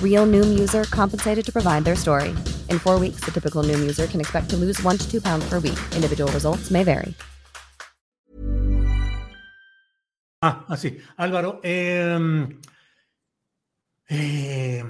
Real 0.00 0.24
Noom 0.26 0.56
user 0.56 0.84
compensated 0.84 1.44
to 1.44 1.52
provide 1.52 1.84
their 1.84 1.96
story. 1.96 2.30
In 2.70 2.78
four 2.78 2.98
weeks, 2.98 3.20
the 3.24 3.32
typical 3.32 3.62
Noom 3.62 3.80
user 3.82 4.06
can 4.06 4.20
expect 4.20 4.48
to 4.50 4.56
lose 4.56 4.80
one 4.82 4.96
to 4.96 5.10
two 5.10 5.20
pounds 5.20 5.44
per 5.50 5.58
week. 5.58 5.78
Individual 5.94 6.30
results 6.32 6.70
may 6.70 6.84
vary. 6.84 7.14
Ah, 10.42 10.66
así. 10.68 10.98
Álvaro, 11.16 11.60
eh, 11.62 12.18
eh, 14.10 14.84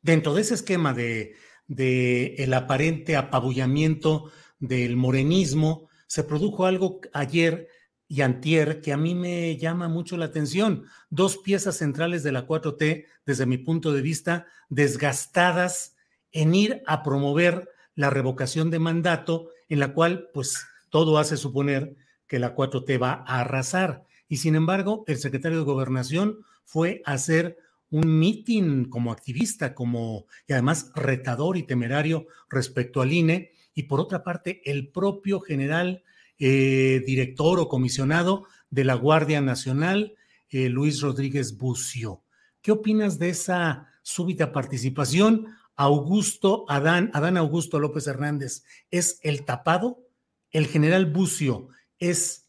dentro 0.00 0.32
de 0.34 0.40
ese 0.40 0.54
esquema 0.54 0.94
de, 0.94 1.34
de 1.66 2.34
el 2.38 2.54
aparente 2.54 3.14
apabullamiento 3.14 4.30
del 4.58 4.96
morenismo, 4.96 5.88
se 6.06 6.24
produjo 6.24 6.64
algo 6.64 7.00
ayer 7.12 7.68
y 8.08 8.20
antier 8.20 8.80
que 8.80 8.92
a 8.92 8.96
mí 8.96 9.14
me 9.14 9.56
llama 9.56 9.88
mucho 9.88 10.16
la 10.16 10.26
atención. 10.26 10.84
Dos 11.10 11.38
piezas 11.38 11.76
centrales 11.76 12.22
de 12.22 12.32
la 12.32 12.46
4T, 12.46 13.06
desde 13.24 13.46
mi 13.46 13.58
punto 13.58 13.92
de 13.92 14.02
vista, 14.02 14.46
desgastadas 14.68 15.96
en 16.32 16.54
ir 16.54 16.82
a 16.86 17.02
promover 17.02 17.68
la 17.94 18.10
revocación 18.10 18.70
de 18.70 18.78
mandato, 18.78 19.48
en 19.68 19.80
la 19.80 19.92
cual, 19.92 20.28
pues, 20.32 20.66
todo 20.90 21.18
hace 21.18 21.36
suponer 21.36 21.96
que 22.26 22.38
la 22.38 22.54
4T 22.54 23.00
va 23.00 23.24
a 23.26 23.40
arrasar. 23.40 24.04
Y 24.28 24.36
sin 24.38 24.54
embargo, 24.54 25.04
el 25.06 25.18
secretario 25.18 25.58
de 25.58 25.64
Gobernación 25.64 26.38
fue 26.64 27.02
a 27.04 27.12
hacer 27.12 27.58
un 27.90 28.18
mitin 28.18 28.86
como 28.86 29.12
activista, 29.12 29.74
como 29.74 30.26
y 30.46 30.52
además 30.52 30.90
retador 30.94 31.56
y 31.56 31.62
temerario 31.62 32.26
respecto 32.50 33.00
al 33.00 33.12
INE. 33.12 33.52
Y 33.74 33.84
por 33.84 34.00
otra 34.00 34.22
parte, 34.22 34.60
el 34.64 34.88
propio 34.88 35.40
general 35.40 36.02
eh, 36.38 37.02
director 37.06 37.58
o 37.58 37.68
comisionado 37.68 38.46
de 38.70 38.84
la 38.84 38.94
Guardia 38.94 39.40
Nacional, 39.40 40.14
eh, 40.50 40.68
Luis 40.68 41.00
Rodríguez 41.00 41.56
Bucio. 41.56 42.22
¿Qué 42.62 42.72
opinas 42.72 43.18
de 43.18 43.30
esa 43.30 43.88
súbita 44.02 44.52
participación? 44.52 45.46
Augusto 45.76 46.64
Adán, 46.68 47.10
Adán 47.12 47.36
Augusto 47.36 47.78
López 47.78 48.06
Hernández, 48.06 48.64
¿es 48.90 49.20
el 49.22 49.44
tapado? 49.44 50.06
El 50.50 50.66
general 50.66 51.06
Bucio 51.06 51.68
es 51.98 52.48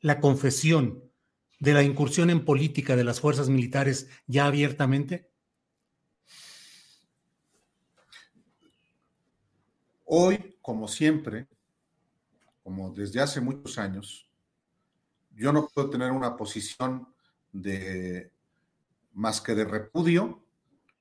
la 0.00 0.20
confesión 0.20 1.02
de 1.62 1.72
la 1.72 1.84
incursión 1.84 2.28
en 2.28 2.44
política 2.44 2.96
de 2.96 3.04
las 3.04 3.20
fuerzas 3.20 3.48
militares 3.48 4.08
ya 4.26 4.46
abiertamente? 4.46 5.30
Hoy, 10.04 10.56
como 10.60 10.88
siempre, 10.88 11.46
como 12.62 12.92
desde 12.92 13.20
hace 13.20 13.40
muchos 13.40 13.78
años, 13.78 14.28
yo 15.34 15.52
no 15.52 15.68
puedo 15.68 15.90
tener 15.90 16.12
una 16.12 16.36
posición 16.36 17.08
de 17.52 18.30
más 19.14 19.40
que 19.40 19.54
de 19.54 19.64
repudio 19.64 20.42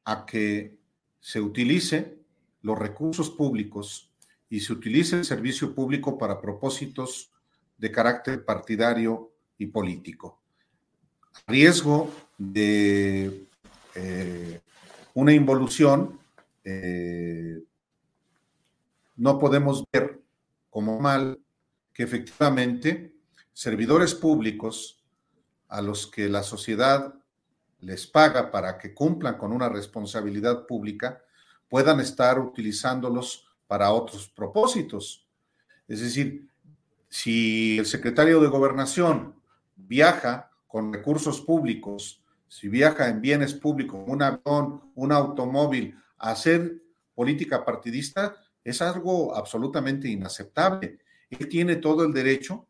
a 0.06 0.26
que 0.26 0.78
se 1.20 1.40
utilice 1.40 2.18
los 2.62 2.78
recursos 2.78 3.30
públicos 3.30 4.12
y 4.50 4.60
se 4.60 4.74
utilice 4.74 5.18
el 5.18 5.26
servicio 5.26 5.74
público 5.74 6.18
para 6.18 6.42
propósitos 6.42 7.32
de 7.78 7.92
carácter 7.92 8.44
partidario 8.44 9.32
y 9.58 9.68
político. 9.68 10.40
A 11.48 11.52
riesgo 11.52 12.12
de 12.38 13.46
eh, 13.96 14.62
una 15.14 15.34
involución, 15.34 16.20
eh, 16.64 17.64
no 19.16 19.40
podemos 19.40 19.84
ver 19.92 20.20
como 20.70 21.00
mal 21.00 21.40
que 21.94 22.04
efectivamente 22.04 23.16
servidores 23.54 24.16
públicos 24.16 25.04
a 25.68 25.82
los 25.82 26.08
que 26.08 26.30
la 26.30 26.44
sociedad 26.44 27.14
les 27.80 28.08
paga 28.08 28.52
para 28.52 28.78
que 28.78 28.94
cumplan 28.94 29.38
con 29.38 29.52
una 29.52 29.70
responsabilidad 29.70 30.66
pública 30.68 31.22
puedan 31.68 32.00
estar 32.00 32.40
utilizándolos 32.40 33.48
para 33.68 33.92
otros 33.92 34.30
propósitos. 34.30 35.26
Es 35.88 36.02
decir, 36.02 36.50
si 37.10 37.80
el 37.80 37.86
secretario 37.86 38.40
de 38.40 38.48
gobernación 38.48 39.36
viaja 39.76 40.52
con 40.68 40.94
recursos 40.94 41.42
públicos, 41.42 42.24
si 42.48 42.68
viaja 42.68 43.10
en 43.10 43.22
bienes 43.22 43.54
públicos, 43.54 44.02
un 44.08 44.22
avión, 44.22 44.92
un 44.96 45.12
automóvil, 45.12 45.98
a 46.18 46.32
hacer 46.32 46.82
política 47.16 47.66
partidista, 47.66 48.36
es 48.64 48.82
algo 48.82 49.36
absolutamente 49.36 50.08
inaceptable. 50.08 51.00
Él 51.32 51.48
tiene 51.48 51.78
todo 51.78 52.04
el 52.04 52.14
derecho, 52.14 52.68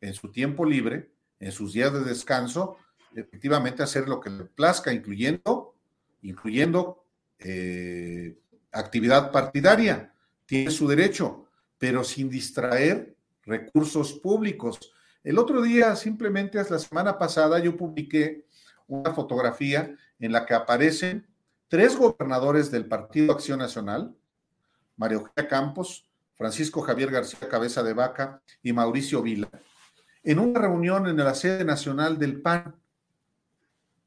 en 0.00 0.14
su 0.14 0.30
tiempo 0.30 0.64
libre, 0.64 1.10
en 1.40 1.50
sus 1.50 1.72
días 1.72 1.92
de 1.92 2.00
descanso, 2.00 2.76
efectivamente 3.14 3.82
hacer 3.82 4.08
lo 4.08 4.20
que 4.20 4.30
le 4.30 4.44
plazca, 4.44 4.92
incluyendo, 4.92 5.74
incluyendo 6.22 7.04
eh, 7.38 8.36
actividad 8.72 9.32
partidaria. 9.32 10.12
Tiene 10.46 10.70
su 10.70 10.86
derecho, 10.86 11.48
pero 11.78 12.04
sin 12.04 12.28
distraer 12.28 13.16
recursos 13.44 14.12
públicos. 14.12 14.92
El 15.22 15.38
otro 15.38 15.62
día, 15.62 15.96
simplemente 15.96 16.62
la 16.68 16.78
semana 16.78 17.18
pasada, 17.18 17.58
yo 17.58 17.76
publiqué 17.76 18.44
una 18.86 19.14
fotografía 19.14 19.96
en 20.18 20.32
la 20.32 20.44
que 20.44 20.52
aparecen 20.52 21.26
tres 21.68 21.96
gobernadores 21.96 22.70
del 22.70 22.86
Partido 22.86 23.32
Acción 23.32 23.58
Nacional, 23.58 24.14
María 24.96 25.16
Eugenia 25.16 25.48
Campos, 25.48 26.06
Francisco 26.36 26.82
Javier 26.82 27.10
García 27.10 27.48
Cabeza 27.48 27.82
de 27.82 27.92
Vaca 27.92 28.42
y 28.62 28.72
Mauricio 28.72 29.22
Vila, 29.22 29.48
en 30.22 30.38
una 30.38 30.60
reunión 30.60 31.06
en 31.06 31.16
la 31.16 31.34
sede 31.34 31.64
nacional 31.64 32.18
del 32.18 32.40
PAN. 32.40 32.74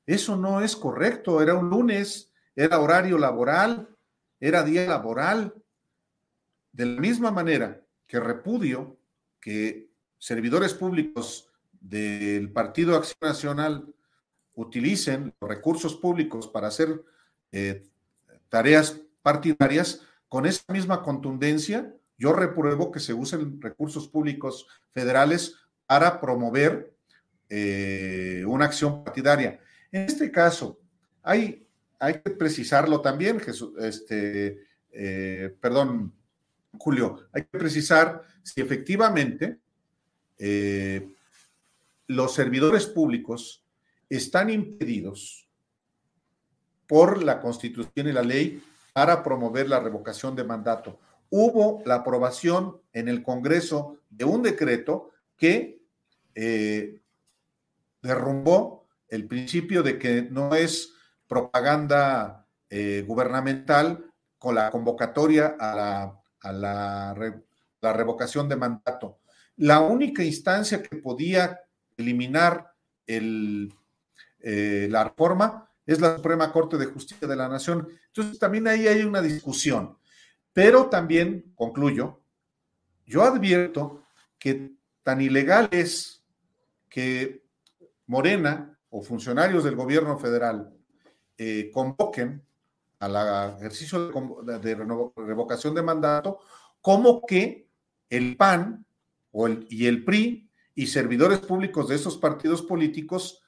Eso 0.05 0.35
no 0.35 0.61
es 0.61 0.75
correcto, 0.75 1.41
era 1.41 1.55
un 1.55 1.69
lunes, 1.69 2.31
era 2.55 2.79
horario 2.79 3.17
laboral, 3.17 3.89
era 4.39 4.63
día 4.63 4.87
laboral. 4.87 5.53
De 6.71 6.85
la 6.85 7.01
misma 7.01 7.31
manera 7.31 7.81
que 8.05 8.19
repudio 8.19 8.97
que 9.39 9.89
servidores 10.17 10.73
públicos 10.73 11.49
del 11.79 12.51
Partido 12.51 12.95
Acción 12.95 13.17
Nacional 13.21 13.93
utilicen 14.55 15.33
los 15.39 15.49
recursos 15.49 15.95
públicos 15.95 16.47
para 16.47 16.67
hacer 16.67 17.03
eh, 17.51 17.87
tareas 18.49 18.99
partidarias, 19.21 20.01
con 20.29 20.45
esa 20.45 20.63
misma 20.73 21.03
contundencia 21.03 21.93
yo 22.17 22.33
repruebo 22.33 22.91
que 22.91 22.99
se 22.99 23.13
usen 23.13 23.61
recursos 23.61 24.07
públicos 24.07 24.67
federales 24.91 25.55
para 25.85 26.19
promover 26.19 26.93
eh, 27.49 28.43
una 28.47 28.65
acción 28.65 29.03
partidaria. 29.03 29.59
En 29.91 30.03
este 30.03 30.31
caso, 30.31 30.79
hay, 31.23 31.65
hay 31.99 32.15
que 32.21 32.31
precisarlo 32.31 33.01
también, 33.01 33.39
Jesús, 33.39 33.73
este, 33.79 34.65
eh, 34.91 35.55
perdón, 35.61 36.13
Julio, 36.77 37.27
hay 37.31 37.43
que 37.43 37.57
precisar 37.57 38.23
si 38.43 38.61
efectivamente 38.61 39.59
eh, 40.37 41.09
los 42.07 42.33
servidores 42.33 42.85
públicos 42.85 43.63
están 44.09 44.49
impedidos 44.49 45.47
por 46.87 47.23
la 47.23 47.39
Constitución 47.39 48.07
y 48.07 48.13
la 48.13 48.21
ley 48.21 48.63
para 48.93 49.21
promover 49.23 49.69
la 49.69 49.79
revocación 49.79 50.35
de 50.35 50.43
mandato 50.43 50.99
hubo 51.29 51.81
la 51.85 51.95
aprobación 51.95 52.81
en 52.93 53.07
el 53.07 53.23
Congreso 53.23 53.99
de 54.09 54.25
un 54.25 54.43
decreto 54.43 55.11
que 55.35 55.81
eh, 56.35 57.01
derrumbó 58.01 58.87
el 59.07 59.27
principio 59.27 59.83
de 59.83 59.97
que 59.97 60.23
no 60.23 60.55
es 60.55 60.93
propaganda 61.27 62.47
eh, 62.69 63.03
gubernamental 63.07 64.05
con 64.37 64.55
la 64.55 64.69
convocatoria 64.71 65.55
a 65.59 66.13
la, 66.51 67.13
revocación 67.81 68.49
de 68.49 68.55
mandato. 68.55 69.19
La 69.55 69.79
única 69.79 70.23
instancia 70.23 70.83
que 70.83 70.97
podía 70.97 71.59
eliminar 71.95 72.73
el, 73.05 73.73
eh, 74.39 74.87
la 74.91 75.05
reforma 75.05 75.69
es 75.85 76.01
la 76.01 76.17
Suprema 76.17 76.51
Corte 76.51 76.77
de 76.77 76.85
Justicia 76.85 77.27
de 77.27 77.35
la 77.35 77.47
Nación. 77.47 77.87
Entonces, 78.07 78.37
también 78.37 78.67
ahí 78.67 78.87
hay 78.87 79.03
una 79.03 79.21
discusión. 79.21 79.97
Pero 80.57 80.89
también, 80.89 81.53
concluyo, 81.53 82.19
yo 83.05 83.21
advierto 83.21 84.01
que 84.39 84.71
tan 85.03 85.21
ilegal 85.21 85.69
es 85.69 86.23
que 86.89 87.43
Morena 88.07 88.75
o 88.89 89.03
funcionarios 89.03 89.63
del 89.63 89.75
gobierno 89.75 90.17
federal 90.17 90.73
eh, 91.37 91.69
convoquen 91.71 92.43
al 92.97 93.55
ejercicio 93.57 94.11
de, 94.41 94.75
revocación 95.15 95.75
de 95.75 95.83
mandato, 95.83 96.39
como 96.81 97.21
que 97.21 97.69
el 98.09 98.35
PAN 98.35 98.83
y 99.69 99.85
el 99.85 100.03
PRI 100.03 100.49
y 100.73 100.87
servidores 100.87 101.37
públicos 101.37 101.87
de 101.87 101.97
esos 101.97 102.17
partidos 102.17 102.63
políticos 102.63 103.43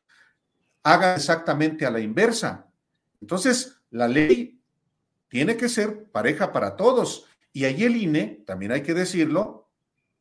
hagan 0.83 1.15
exactamente 1.15 1.87
a 1.87 1.89
la 1.89 2.01
inversa. 2.01 2.69
Entonces, 3.19 3.81
la 3.89 4.07
ley 4.07 4.58
tiene 5.29 5.55
que 5.55 5.69
ser 5.69 6.05
pareja 6.11 6.51
para 6.51 6.75
todos. 6.75 7.25
Y 7.53 7.65
ahí 7.65 7.83
el 7.83 7.95
INE, 7.95 8.43
también 8.45 8.71
hay 8.71 8.81
que 8.81 8.93
decirlo, 8.93 9.69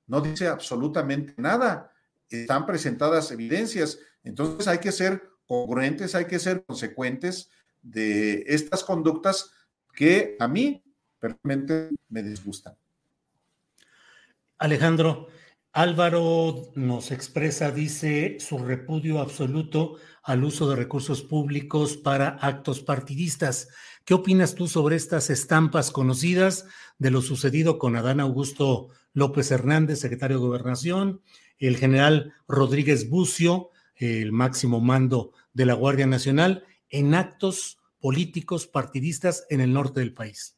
no 0.06 0.20
dice 0.20 0.46
absolutamente 0.46 1.34
nada. 1.36 1.92
Están 2.30 2.66
presentadas 2.66 3.30
evidencias. 3.30 3.98
Entonces 4.22 4.68
hay 4.68 4.78
que 4.78 4.92
ser 4.92 5.22
congruentes, 5.46 6.14
hay 6.14 6.26
que 6.26 6.38
ser 6.38 6.64
consecuentes 6.64 7.50
de 7.82 8.44
estas 8.46 8.84
conductas 8.84 9.52
que 9.94 10.36
a 10.38 10.46
mí 10.46 10.84
personalmente 11.18 11.90
me 12.08 12.22
disgustan. 12.22 12.76
Alejandro, 14.58 15.28
Álvaro 15.72 16.72
nos 16.74 17.10
expresa, 17.10 17.70
dice, 17.70 18.38
su 18.40 18.58
repudio 18.58 19.20
absoluto 19.20 19.96
al 20.22 20.42
uso 20.44 20.68
de 20.68 20.76
recursos 20.76 21.22
públicos 21.22 21.96
para 21.96 22.30
actos 22.40 22.80
partidistas. 22.80 23.68
¿Qué 24.04 24.14
opinas 24.14 24.54
tú 24.54 24.66
sobre 24.66 24.96
estas 24.96 25.30
estampas 25.30 25.90
conocidas 25.90 26.66
de 26.98 27.10
lo 27.10 27.20
sucedido 27.20 27.78
con 27.78 27.96
Adán 27.96 28.20
Augusto 28.20 28.88
López 29.12 29.50
Hernández, 29.50 30.00
secretario 30.00 30.38
de 30.38 30.46
Gobernación, 30.46 31.22
el 31.58 31.76
general 31.76 32.32
Rodríguez 32.48 33.10
Bucio, 33.10 33.70
el 33.94 34.32
máximo 34.32 34.80
mando 34.80 35.32
de 35.52 35.66
la 35.66 35.74
Guardia 35.74 36.06
Nacional, 36.06 36.64
en 36.88 37.14
actos 37.14 37.78
políticos 38.00 38.66
partidistas 38.66 39.44
en 39.50 39.60
el 39.60 39.72
norte 39.74 40.00
del 40.00 40.14
país? 40.14 40.57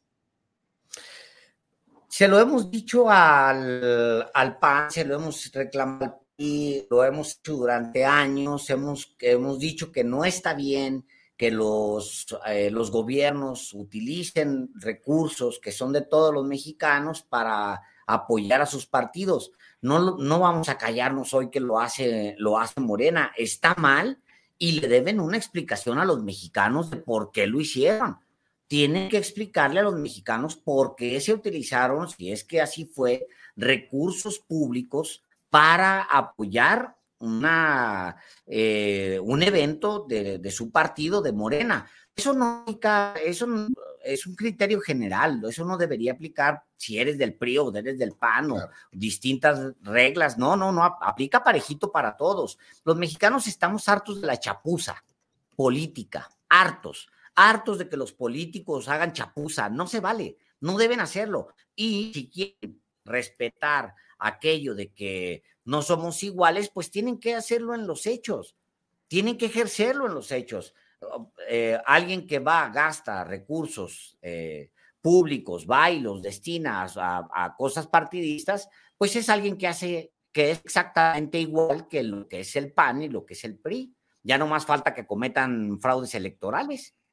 Se 2.10 2.26
lo 2.26 2.40
hemos 2.40 2.68
dicho 2.72 3.08
al, 3.08 4.28
al 4.34 4.58
PAN, 4.58 4.90
se 4.90 5.04
lo 5.04 5.14
hemos 5.14 5.52
reclamado 5.52 6.24
y 6.36 6.84
lo 6.90 7.04
hemos 7.04 7.38
hecho 7.38 7.54
durante 7.54 8.04
años, 8.04 8.68
hemos, 8.68 9.14
hemos 9.20 9.60
dicho 9.60 9.92
que 9.92 10.02
no 10.02 10.24
está 10.24 10.54
bien 10.54 11.06
que 11.36 11.52
los, 11.52 12.26
eh, 12.46 12.70
los 12.70 12.90
gobiernos 12.90 13.72
utilicen 13.74 14.70
recursos 14.74 15.60
que 15.60 15.70
son 15.70 15.92
de 15.92 16.00
todos 16.00 16.34
los 16.34 16.44
mexicanos 16.44 17.22
para 17.22 17.80
apoyar 18.08 18.60
a 18.60 18.66
sus 18.66 18.86
partidos. 18.86 19.52
No, 19.80 20.18
no 20.18 20.40
vamos 20.40 20.68
a 20.68 20.78
callarnos 20.78 21.32
hoy 21.32 21.48
que 21.48 21.60
lo 21.60 21.78
hace, 21.78 22.34
lo 22.38 22.58
hace 22.58 22.80
Morena. 22.80 23.30
Está 23.36 23.76
mal, 23.76 24.20
y 24.62 24.72
le 24.72 24.88
deben 24.88 25.20
una 25.20 25.38
explicación 25.38 25.98
a 25.98 26.04
los 26.04 26.22
mexicanos 26.22 26.90
de 26.90 26.98
por 26.98 27.32
qué 27.32 27.46
lo 27.46 27.60
hicieron. 27.60 28.18
Tienen 28.70 29.08
que 29.08 29.16
explicarle 29.16 29.80
a 29.80 29.82
los 29.82 29.96
mexicanos 29.96 30.54
por 30.54 30.94
qué 30.94 31.20
se 31.20 31.34
utilizaron, 31.34 32.08
si 32.08 32.30
es 32.30 32.44
que 32.44 32.60
así 32.60 32.84
fue, 32.84 33.26
recursos 33.56 34.38
públicos 34.38 35.24
para 35.50 36.02
apoyar 36.02 36.94
una, 37.18 38.14
eh, 38.46 39.18
un 39.24 39.42
evento 39.42 40.06
de, 40.08 40.38
de, 40.38 40.50
su 40.52 40.70
partido 40.70 41.20
de 41.20 41.32
Morena. 41.32 41.90
Eso 42.14 42.32
no, 42.32 42.64
eso 43.24 43.48
no, 43.48 43.66
es 44.04 44.24
un 44.24 44.36
criterio 44.36 44.80
general, 44.80 45.42
eso 45.48 45.64
no 45.64 45.76
debería 45.76 46.12
aplicar 46.12 46.62
si 46.76 46.96
eres 46.96 47.18
del 47.18 47.34
PRI 47.34 47.58
o 47.58 47.74
eres 47.74 47.98
del 47.98 48.12
PAN 48.12 48.52
o 48.52 48.68
distintas 48.92 49.74
reglas, 49.82 50.38
no, 50.38 50.54
no, 50.54 50.70
no, 50.70 50.84
aplica 50.84 51.42
parejito 51.42 51.90
para 51.90 52.16
todos. 52.16 52.56
Los 52.84 52.96
mexicanos 52.96 53.48
estamos 53.48 53.88
hartos 53.88 54.20
de 54.20 54.28
la 54.28 54.38
chapuza 54.38 55.02
política, 55.56 56.30
hartos, 56.48 57.08
hartos 57.48 57.78
de 57.78 57.88
que 57.88 57.96
los 57.96 58.12
políticos 58.12 58.88
hagan 58.88 59.12
chapuza, 59.12 59.68
no 59.70 59.86
se 59.86 60.00
vale, 60.00 60.36
no 60.60 60.76
deben 60.76 61.00
hacerlo. 61.00 61.48
Y 61.74 62.12
si 62.12 62.30
quieren 62.30 62.82
respetar 63.04 63.94
aquello 64.18 64.74
de 64.74 64.92
que 64.92 65.42
no 65.64 65.82
somos 65.82 66.22
iguales, 66.22 66.70
pues 66.70 66.90
tienen 66.90 67.18
que 67.18 67.34
hacerlo 67.34 67.74
en 67.74 67.86
los 67.86 68.06
hechos, 68.06 68.56
tienen 69.08 69.38
que 69.38 69.46
ejercerlo 69.46 70.06
en 70.06 70.14
los 70.14 70.32
hechos. 70.32 70.74
Eh, 71.48 71.78
alguien 71.86 72.26
que 72.26 72.38
va, 72.40 72.68
gasta 72.68 73.24
recursos 73.24 74.18
eh, 74.20 74.70
públicos, 75.00 75.66
va 75.68 75.90
y 75.90 76.00
los 76.00 76.20
destina 76.20 76.86
a, 76.94 77.54
cosas 77.56 77.86
partidistas, 77.86 78.68
pues 78.98 79.16
es 79.16 79.30
alguien 79.30 79.56
que 79.56 79.66
hace, 79.66 80.12
que 80.30 80.50
es 80.50 80.60
exactamente 80.62 81.38
igual 81.38 81.88
que 81.88 82.02
lo 82.02 82.28
que 82.28 82.40
es 82.40 82.54
el 82.56 82.72
PAN 82.72 83.02
y 83.02 83.08
lo 83.08 83.24
que 83.24 83.32
es 83.32 83.44
el 83.44 83.58
PRI. 83.58 83.94
Ya 84.22 84.36
no 84.36 84.46
más 84.46 84.66
falta 84.66 84.92
que 84.92 85.06
cometan 85.06 85.80
fraudes 85.80 86.14
electorales. 86.14 86.94